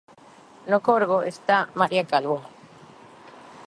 No 0.71 0.77
Corgo 0.87 1.17
está 1.31 1.57
María 1.79 2.03
Calvo. 2.11 2.39